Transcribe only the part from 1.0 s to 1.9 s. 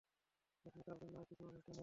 জন্য আর কিছুই অবশিষ্ট নেই।